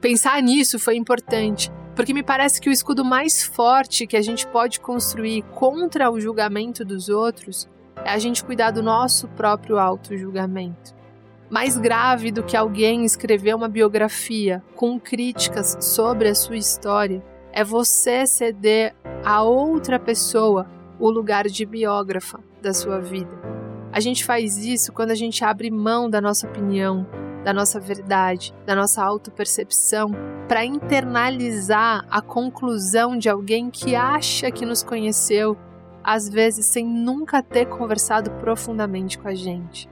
[0.00, 4.46] Pensar nisso foi importante, porque me parece que o escudo mais forte que a gente
[4.46, 7.66] pode construir contra o julgamento dos outros
[8.04, 10.94] é a gente cuidar do nosso próprio auto-julgamento.
[11.48, 17.64] Mais grave do que alguém escrever uma biografia com críticas sobre a sua história é
[17.64, 20.66] você ceder a outra pessoa
[20.98, 23.40] o lugar de biógrafa da sua vida.
[23.90, 27.06] A gente faz isso quando a gente abre mão da nossa opinião,
[27.46, 30.10] da nossa verdade, da nossa autopercepção,
[30.48, 35.56] para internalizar a conclusão de alguém que acha que nos conheceu,
[36.02, 39.88] às vezes sem nunca ter conversado profundamente com a gente.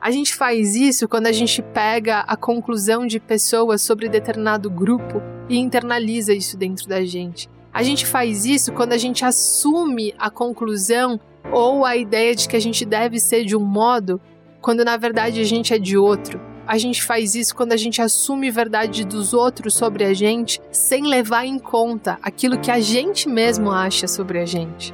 [0.00, 5.20] A gente faz isso quando a gente pega a conclusão de pessoas sobre determinado grupo
[5.48, 7.50] e internaliza isso dentro da gente.
[7.74, 11.18] A gente faz isso quando a gente assume a conclusão
[11.50, 14.20] ou a ideia de que a gente deve ser de um modo,
[14.60, 16.54] quando na verdade a gente é de outro.
[16.66, 21.06] A gente faz isso quando a gente assume verdade dos outros sobre a gente sem
[21.06, 24.92] levar em conta aquilo que a gente mesmo acha sobre a gente.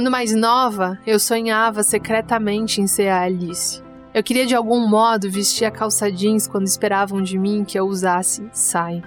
[0.00, 3.82] Quando mais nova, eu sonhava secretamente em ser a Alice.
[4.14, 7.84] Eu queria de algum modo vestir a calça jeans quando esperavam de mim que eu
[7.84, 9.04] usasse saia.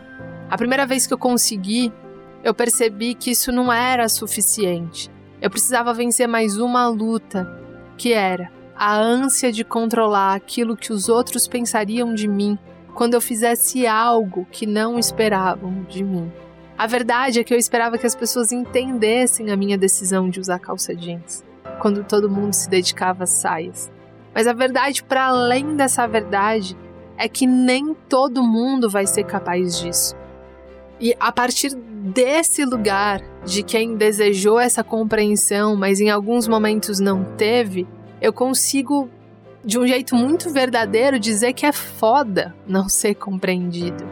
[0.47, 1.91] A primeira vez que eu consegui,
[2.43, 5.09] eu percebi que isso não era suficiente.
[5.41, 7.51] Eu precisava vencer mais uma luta,
[7.97, 12.55] que era a ânsia de controlar aquilo que os outros pensariam de mim
[12.93, 16.31] quando eu fizesse algo que não esperavam de mim.
[16.77, 20.59] A verdade é que eu esperava que as pessoas entendessem a minha decisão de usar
[20.59, 21.43] calça jeans,
[21.79, 23.91] quando todo mundo se dedicava às saias.
[24.33, 26.75] Mas a verdade, para além dessa verdade,
[27.15, 30.15] é que nem todo mundo vai ser capaz disso.
[30.99, 37.23] E a partir desse lugar de quem desejou essa compreensão, mas em alguns momentos não
[37.23, 37.87] teve,
[38.19, 39.09] eu consigo,
[39.63, 44.03] de um jeito muito verdadeiro, dizer que é foda não ser compreendido,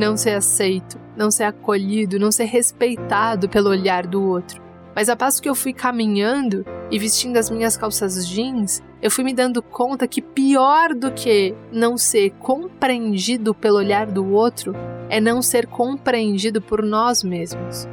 [0.00, 4.62] não ser aceito, não ser acolhido, não ser respeitado pelo olhar do outro.
[4.96, 9.22] Mas a passo que eu fui caminhando e vestindo as minhas calças jeans, eu fui
[9.22, 14.74] me dando conta que pior do que não ser compreendido pelo olhar do outro
[15.10, 17.86] é não ser compreendido por nós mesmos.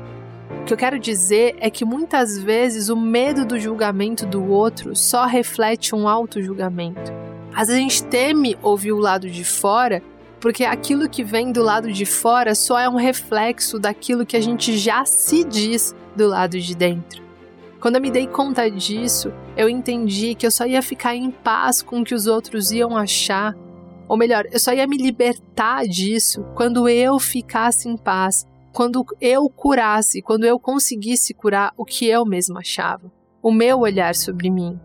[0.61, 4.95] O que eu quero dizer é que muitas vezes o medo do julgamento do outro
[4.95, 7.11] só reflete um auto-julgamento.
[7.53, 10.01] Às vezes a gente teme ouvir o lado de fora
[10.39, 14.41] porque aquilo que vem do lado de fora só é um reflexo daquilo que a
[14.41, 17.23] gente já se diz do lado de dentro.
[17.79, 21.81] Quando eu me dei conta disso, eu entendi que eu só ia ficar em paz
[21.81, 23.55] com o que os outros iam achar,
[24.07, 29.49] ou melhor, eu só ia me libertar disso quando eu ficasse em paz, quando eu
[29.49, 34.79] curasse, quando eu conseguisse curar o que eu mesmo achava, o meu olhar sobre mim.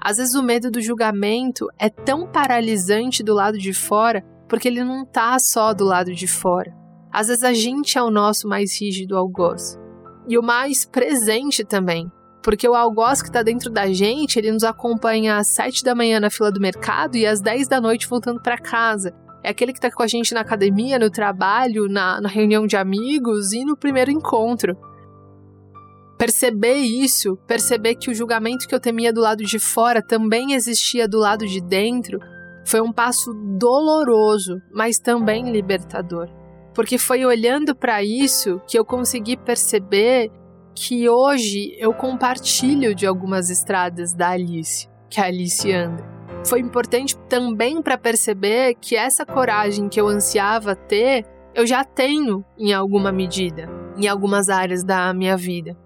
[0.00, 4.84] Às vezes o medo do julgamento é tão paralisante do lado de fora porque ele
[4.84, 6.74] não tá só do lado de fora.
[7.12, 9.78] Às vezes a gente é o nosso mais rígido algoz.
[10.28, 12.10] E o mais presente também.
[12.42, 16.20] Porque o algoz que está dentro da gente, ele nos acompanha às 7 da manhã
[16.20, 19.12] na fila do mercado e às 10 da noite voltando para casa.
[19.42, 22.76] É aquele que está com a gente na academia, no trabalho, na, na reunião de
[22.76, 24.76] amigos e no primeiro encontro.
[26.18, 31.06] Perceber isso, perceber que o julgamento que eu temia do lado de fora também existia
[31.06, 32.18] do lado de dentro,
[32.66, 36.28] foi um passo doloroso, mas também libertador.
[36.74, 40.30] Porque foi olhando para isso que eu consegui perceber
[40.74, 46.04] que hoje eu compartilho de algumas estradas da Alice, que a Alice anda.
[46.44, 51.24] Foi importante também para perceber que essa coragem que eu ansiava ter,
[51.54, 55.76] eu já tenho em alguma medida, em algumas áreas da minha vida.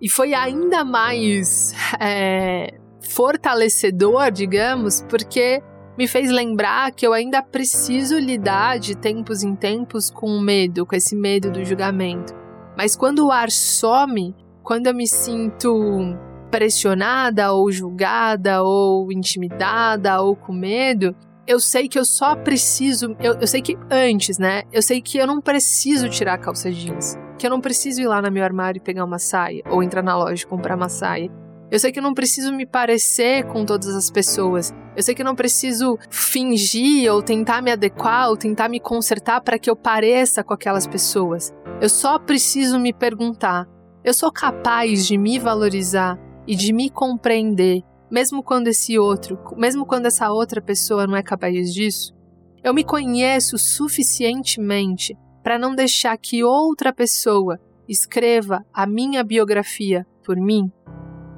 [0.00, 5.62] E foi ainda mais é, fortalecedor, digamos, porque
[5.96, 10.84] me fez lembrar que eu ainda preciso lidar de tempos em tempos com o medo,
[10.84, 12.34] com esse medo do julgamento.
[12.76, 16.16] Mas quando o ar some, quando eu me sinto
[16.50, 21.14] pressionada ou julgada ou intimidada ou com medo,
[21.46, 23.14] eu sei que eu só preciso.
[23.20, 24.62] Eu, eu sei que antes, né?
[24.72, 27.16] Eu sei que eu não preciso tirar a calça jeans.
[27.38, 29.62] Que eu não preciso ir lá no meu armário e pegar uma saia.
[29.68, 31.30] Ou entrar na loja e comprar uma saia.
[31.74, 34.72] Eu sei que eu não preciso me parecer com todas as pessoas.
[34.96, 39.40] Eu sei que eu não preciso fingir ou tentar me adequar ou tentar me consertar
[39.40, 41.52] para que eu pareça com aquelas pessoas.
[41.80, 43.66] Eu só preciso me perguntar:
[44.04, 49.84] eu sou capaz de me valorizar e de me compreender mesmo quando esse outro, mesmo
[49.84, 52.14] quando essa outra pessoa não é capaz disso?
[52.62, 57.58] Eu me conheço suficientemente para não deixar que outra pessoa
[57.88, 60.70] escreva a minha biografia por mim?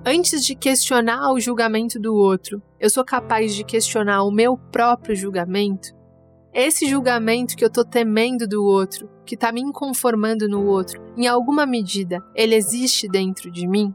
[0.08, 5.16] Antes de questionar o julgamento do outro, eu sou capaz de questionar o meu próprio
[5.16, 5.88] julgamento?
[6.54, 11.26] Esse julgamento que eu tô temendo do outro, que tá me inconformando no outro, em
[11.26, 13.92] alguma medida, ele existe dentro de mim?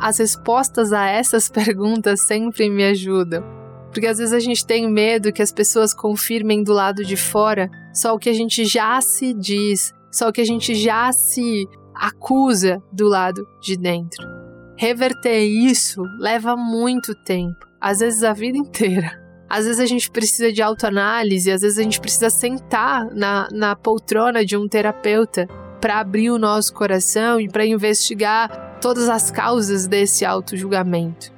[0.00, 3.44] As respostas a essas perguntas sempre me ajudam.
[3.92, 7.70] Porque às vezes a gente tem medo que as pessoas confirmem do lado de fora
[7.94, 11.68] só o que a gente já se diz, só o que a gente já se
[11.94, 14.45] acusa do lado de dentro.
[14.78, 19.24] Reverter isso leva muito tempo, às vezes a vida inteira.
[19.48, 23.76] Às vezes a gente precisa de autoanálise, às vezes a gente precisa sentar na, na
[23.76, 25.48] poltrona de um terapeuta
[25.80, 31.32] para abrir o nosso coração e para investigar todas as causas desse auto-julgamento.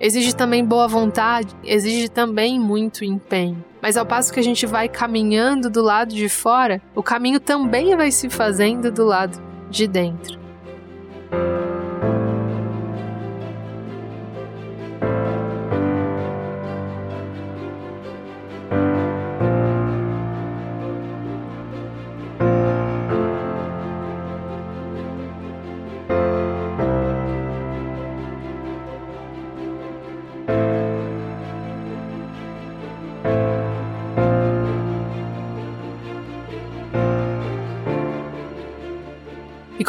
[0.00, 3.64] Exige também boa vontade, exige também muito empenho.
[3.80, 7.94] Mas ao passo que a gente vai caminhando do lado de fora, o caminho também
[7.94, 9.40] vai se fazendo do lado
[9.70, 10.40] de dentro.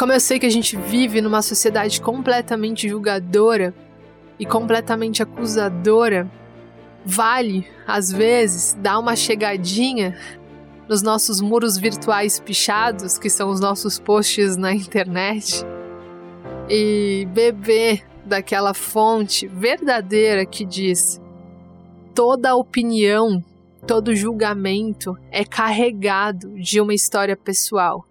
[0.04, 3.74] Como eu sei que a gente vive numa sociedade completamente julgadora
[4.38, 6.30] e completamente acusadora,
[7.02, 10.14] vale, às vezes, dar uma chegadinha
[10.86, 15.64] nos nossos muros virtuais pichados, que são os nossos posts na internet,
[16.68, 21.18] e beber daquela fonte verdadeira que diz:
[22.14, 23.42] toda opinião,
[23.86, 28.04] todo julgamento é carregado de uma história pessoal.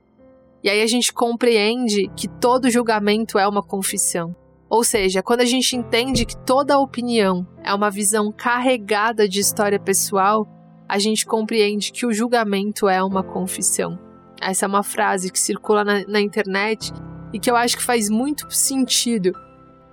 [0.63, 4.33] E aí a gente compreende que todo julgamento é uma confissão.
[4.69, 9.79] Ou seja, quando a gente entende que toda opinião é uma visão carregada de história
[9.79, 10.47] pessoal,
[10.87, 13.99] a gente compreende que o julgamento é uma confissão.
[14.41, 16.91] Essa é uma frase que circula na, na internet
[17.33, 19.33] e que eu acho que faz muito sentido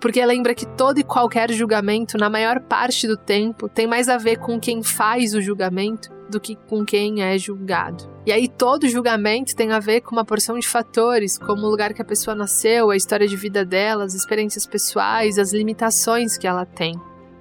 [0.01, 4.17] porque lembra que todo e qualquer julgamento, na maior parte do tempo, tem mais a
[4.17, 8.09] ver com quem faz o julgamento do que com quem é julgado.
[8.25, 11.93] E aí todo julgamento tem a ver com uma porção de fatores, como o lugar
[11.93, 16.47] que a pessoa nasceu, a história de vida dela, as experiências pessoais, as limitações que
[16.47, 16.99] ela tem.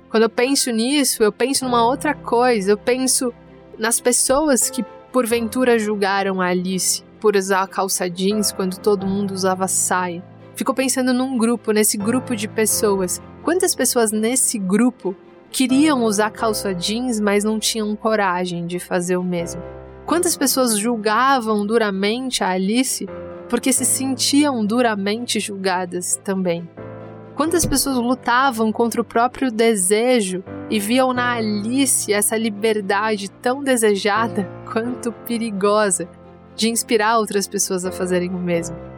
[0.09, 3.33] Quando eu penso nisso, eu penso numa outra coisa, eu penso
[3.77, 9.67] nas pessoas que porventura julgaram a Alice por usar calça jeans quando todo mundo usava
[9.67, 10.23] saia
[10.59, 13.21] Fico pensando num grupo, nesse grupo de pessoas.
[13.43, 15.15] Quantas pessoas nesse grupo
[15.49, 19.61] queriam usar calça jeans, mas não tinham coragem de fazer o mesmo?
[20.05, 23.07] Quantas pessoas julgavam duramente a Alice
[23.47, 26.69] porque se sentiam duramente julgadas também?
[27.37, 34.43] Quantas pessoas lutavam contra o próprio desejo e viam na Alice essa liberdade tão desejada
[34.69, 36.05] quanto perigosa
[36.53, 38.88] de inspirar outras pessoas a fazerem o mesmo?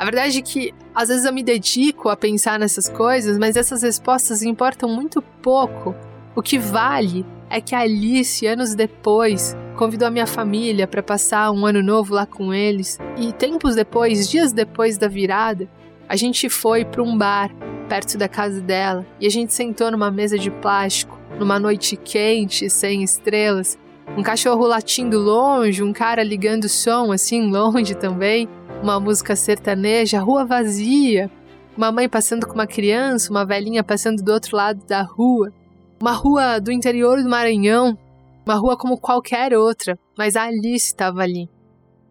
[0.00, 3.82] A verdade é que às vezes eu me dedico a pensar nessas coisas, mas essas
[3.82, 5.94] respostas importam muito pouco.
[6.34, 11.50] O que vale é que a Alice, anos depois, convidou a minha família para passar
[11.50, 12.98] um ano novo lá com eles.
[13.18, 15.68] E tempos depois, dias depois da virada,
[16.08, 17.54] a gente foi para um bar
[17.86, 22.70] perto da casa dela e a gente sentou numa mesa de plástico, numa noite quente,
[22.70, 23.78] sem estrelas.
[24.16, 28.48] Um cachorro latindo longe, um cara ligando som assim longe também
[28.82, 31.30] uma música sertaneja, rua vazia,
[31.76, 35.52] uma mãe passando com uma criança, uma velhinha passando do outro lado da rua,
[36.00, 37.96] uma rua do interior do Maranhão,
[38.44, 41.48] uma rua como qualquer outra, mas a Alice estava ali.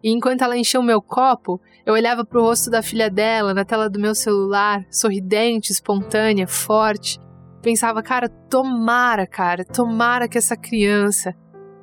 [0.02, 3.52] E enquanto ela encheu o meu copo, eu olhava para o rosto da filha dela
[3.52, 7.18] na tela do meu celular, sorridente, espontânea, forte.
[7.60, 11.34] Pensava, cara, tomara, cara, tomara que essa criança,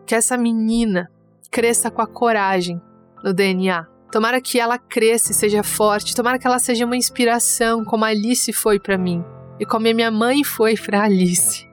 [0.06, 1.12] que essa menina
[1.52, 2.82] cresça com a coragem
[3.24, 3.97] no DNA.
[4.12, 6.16] Tomara que ela cresça e seja forte.
[6.16, 9.24] Tomara que ela seja uma inspiração, como a Alice foi para mim
[9.60, 11.68] e como a minha mãe foi para Alice.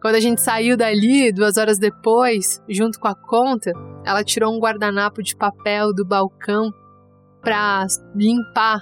[0.00, 3.72] Quando a gente saiu dali, duas horas depois, junto com a conta,
[4.04, 6.72] ela tirou um guardanapo de papel do balcão
[7.40, 8.80] para limpar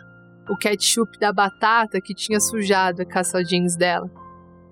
[0.49, 4.11] o ketchup da batata que tinha sujado a calça jeans dela.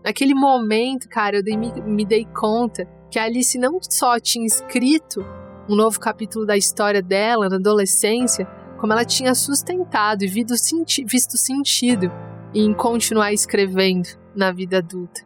[0.02, 5.22] Naquele momento, cara, eu me dei conta que a Alice não só tinha escrito
[5.68, 8.46] um novo capítulo da história dela na adolescência,
[8.78, 12.10] como ela tinha sustentado e visto, senti visto sentido
[12.54, 15.20] em continuar escrevendo na vida adulta.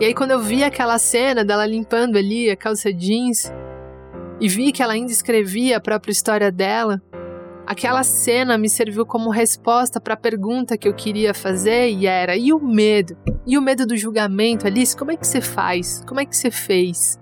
[0.00, 3.52] E aí, quando eu vi aquela cena dela limpando ali a calça jeans
[4.40, 7.02] e vi que ela ainda escrevia a própria história dela,
[7.66, 12.36] aquela cena me serviu como resposta para a pergunta que eu queria fazer e era:
[12.36, 13.16] e o medo?
[13.46, 14.96] E o medo do julgamento, Alice?
[14.96, 16.02] Como é que você faz?
[16.06, 17.18] Como é que você fez?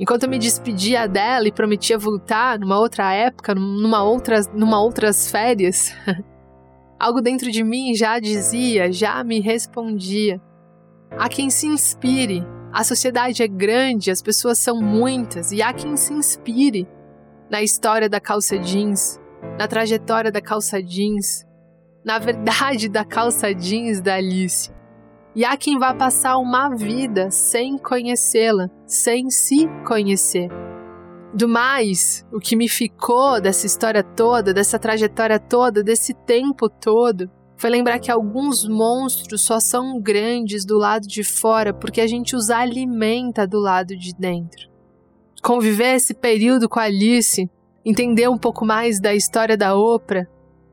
[0.00, 5.30] Enquanto eu me despedia dela e prometia voltar numa outra época, numa, outra, numa outras
[5.30, 5.94] férias,
[6.98, 10.40] algo dentro de mim já dizia, já me respondia.
[11.10, 12.42] Há quem se inspire.
[12.72, 16.88] A sociedade é grande, as pessoas são muitas, e há quem se inspire
[17.50, 19.20] na história da calça jeans,
[19.58, 21.44] na trajetória da calça jeans,
[22.02, 24.70] na verdade da calça jeans da Alice.
[25.34, 30.48] E há quem vá passar uma vida sem conhecê-la, sem se conhecer.
[31.32, 37.30] Do mais, o que me ficou dessa história toda, dessa trajetória toda, desse tempo todo,
[37.56, 42.34] foi lembrar que alguns monstros só são grandes do lado de fora porque a gente
[42.34, 44.68] os alimenta do lado de dentro.
[45.40, 47.48] Conviver esse período com a Alice,
[47.84, 50.26] entender um pouco mais da história da Oprah,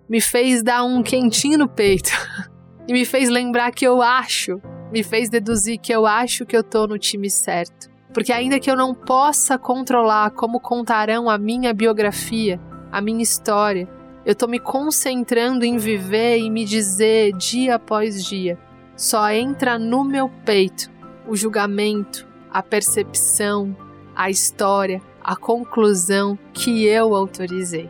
[0.09, 2.09] me fez dar um quentinho no peito.
[2.87, 4.61] e me fez lembrar que eu acho,
[4.91, 7.89] me fez deduzir que eu acho que eu tô no time certo.
[8.13, 12.59] Porque ainda que eu não possa controlar como contarão a minha biografia,
[12.91, 13.87] a minha história,
[14.25, 18.57] eu tô me concentrando em viver e me dizer dia após dia.
[18.95, 20.89] Só entra no meu peito
[21.27, 23.75] o julgamento, a percepção,
[24.15, 27.89] a história, a conclusão que eu autorizei.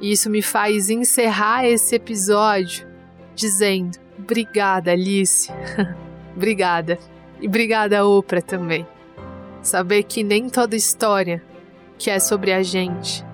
[0.00, 2.86] E isso me faz encerrar esse episódio
[3.34, 5.50] dizendo: Obrigada, Alice.
[6.34, 6.98] obrigada.
[7.40, 8.86] E obrigada, Oprah, também.
[9.62, 11.42] Saber que nem toda história
[11.96, 13.26] que é sobre a gente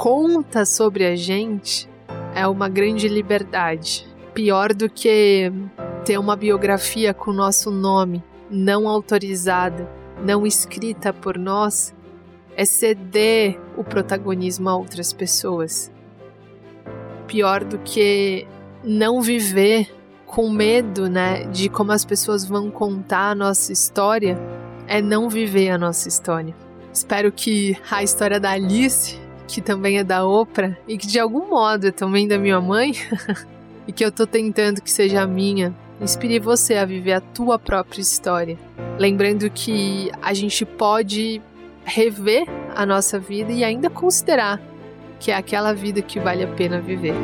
[0.00, 1.86] conta sobre a gente
[2.34, 4.08] é uma grande liberdade.
[4.32, 5.52] Pior do que
[6.06, 9.86] ter uma biografia com nosso nome não autorizada,
[10.24, 11.94] não escrita por nós,
[12.56, 15.92] é ceder o protagonismo a outras pessoas.
[17.26, 18.46] Pior do que
[18.82, 19.94] não viver
[20.30, 24.38] com medo, né, de como as pessoas vão contar a nossa história,
[24.86, 26.54] é não viver a nossa história.
[26.92, 29.18] Espero que a história da Alice,
[29.48, 32.92] que também é da Oprah e que de algum modo é também da minha mãe,
[33.88, 37.58] e que eu tô tentando que seja a minha, inspire você a viver a tua
[37.58, 38.56] própria história.
[39.00, 41.42] Lembrando que a gente pode
[41.84, 42.44] rever
[42.76, 44.60] a nossa vida e ainda considerar
[45.18, 47.14] que é aquela vida que vale a pena viver.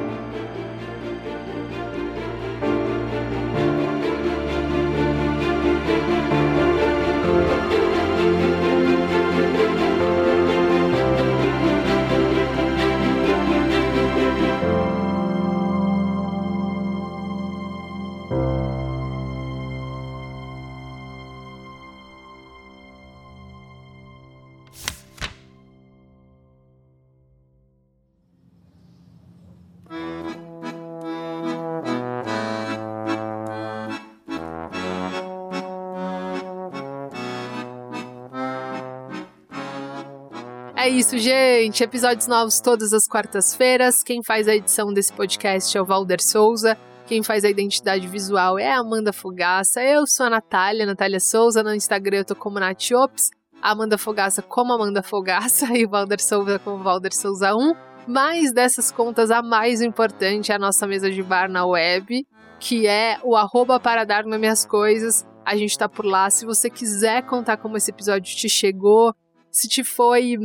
[40.87, 41.82] É isso, gente.
[41.82, 44.05] Episódios novos todas as quartas-feiras.
[44.05, 46.78] Quem faz a edição desse podcast é o Valder Souza.
[47.09, 49.82] Quem faz a identidade visual é a Amanda Fogaça.
[49.82, 51.61] Eu sou a Natália, Natália Souza.
[51.61, 53.30] No Instagram eu tô como Natiops.
[53.61, 57.74] Amanda Fogaça como Amanda Fogaça e o Valder Souza como Valder Souza 1.
[58.07, 62.24] Mas dessas contas, a mais importante é a nossa mesa de bar na web,
[62.61, 65.26] que é o arroba para dar nome às coisas.
[65.45, 66.30] A gente tá por lá.
[66.30, 69.12] Se você quiser contar como esse episódio te chegou,
[69.57, 70.36] se te foi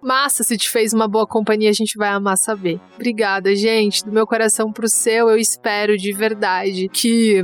[0.00, 2.80] massa, se te fez uma boa companhia, a gente vai amar saber.
[2.94, 4.04] Obrigada, gente.
[4.04, 7.42] Do meu coração pro seu, eu espero de verdade que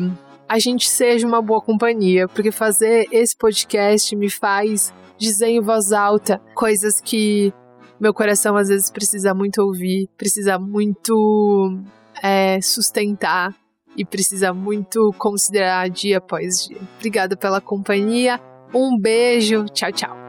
[0.49, 5.93] a gente seja uma boa companhia, porque fazer esse podcast me faz dizer em voz
[5.93, 7.53] alta coisas que
[7.99, 11.83] meu coração às vezes precisa muito ouvir, precisa muito
[12.23, 13.53] é, sustentar
[13.97, 16.79] e precisa muito considerar dia após dia.
[16.97, 18.41] Obrigada pela companhia,
[18.73, 20.28] um beijo, tchau, tchau.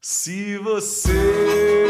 [0.00, 1.87] Se você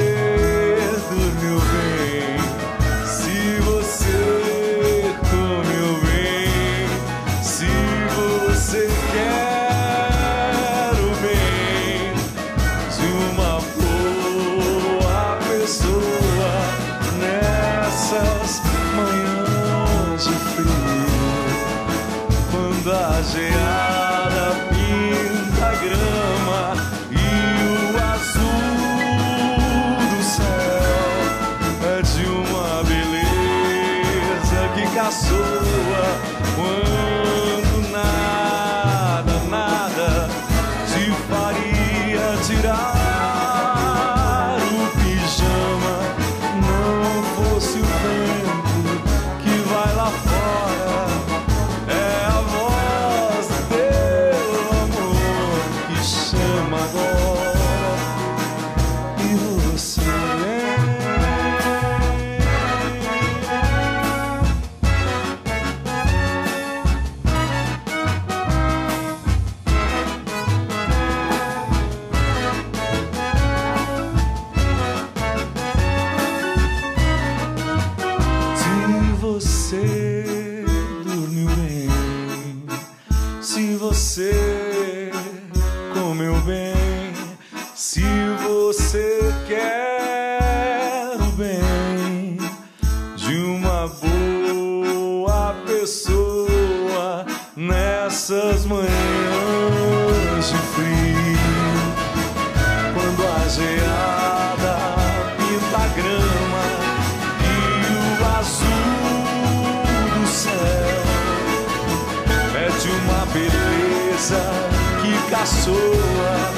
[115.70, 116.57] é